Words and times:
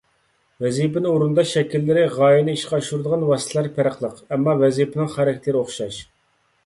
ۋەزىپىنى 0.63 1.09
ئورۇنداش 1.09 1.51
شەكىللىرى، 1.57 2.07
غايىنى 2.15 2.55
ئىشقا 2.59 2.79
ئاشۇرىدىغان 2.79 3.27
ۋاسىتىلەر 3.33 3.69
پەرقلىق، 3.79 4.25
ئەمما 4.31 4.57
ۋەزىپىنىڭ 4.65 5.13
خاراكتېرى 5.19 5.61
ئوخشاش. 5.63 6.01